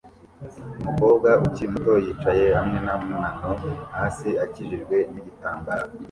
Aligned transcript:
Umukobwa 0.81 1.29
ukiri 1.45 1.71
muto 1.73 1.93
yicaye 2.05 2.45
hamwe 2.57 2.77
n'amano 2.85 3.51
hasi 3.95 4.29
akikijwe 4.43 4.97
nigitambara 5.11 5.83